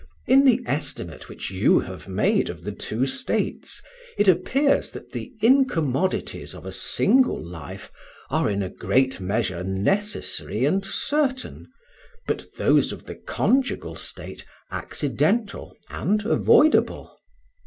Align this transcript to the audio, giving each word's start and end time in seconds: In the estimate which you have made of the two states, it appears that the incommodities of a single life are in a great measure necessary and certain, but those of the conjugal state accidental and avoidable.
In 0.25 0.45
the 0.45 0.63
estimate 0.65 1.29
which 1.29 1.51
you 1.51 1.81
have 1.81 2.07
made 2.07 2.49
of 2.49 2.63
the 2.63 2.71
two 2.71 3.05
states, 3.05 3.83
it 4.17 4.27
appears 4.27 4.89
that 4.89 5.11
the 5.11 5.31
incommodities 5.43 6.55
of 6.55 6.65
a 6.65 6.71
single 6.71 7.39
life 7.39 7.91
are 8.31 8.49
in 8.49 8.63
a 8.63 8.69
great 8.69 9.19
measure 9.19 9.63
necessary 9.63 10.65
and 10.65 10.83
certain, 10.83 11.67
but 12.25 12.47
those 12.57 12.91
of 12.91 13.05
the 13.05 13.13
conjugal 13.13 13.93
state 13.95 14.43
accidental 14.71 15.77
and 15.91 16.25
avoidable. 16.25 17.19